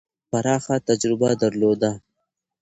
پراخه 0.29 0.75
تجربه 0.87 1.29
درلوده. 1.41 1.91